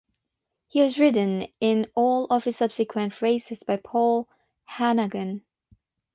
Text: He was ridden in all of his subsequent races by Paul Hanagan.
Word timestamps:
He 0.65 0.81
was 0.81 0.97
ridden 0.97 1.45
in 1.59 1.85
all 1.93 2.25
of 2.31 2.45
his 2.45 2.57
subsequent 2.57 3.21
races 3.21 3.61
by 3.61 3.77
Paul 3.77 4.27
Hanagan. 4.67 5.41